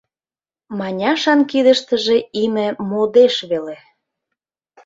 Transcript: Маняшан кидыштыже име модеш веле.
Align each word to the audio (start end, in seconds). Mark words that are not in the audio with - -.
Маняшан 0.77 1.39
кидыштыже 1.49 2.17
име 2.43 2.67
модеш 2.89 3.35
веле. 3.49 3.77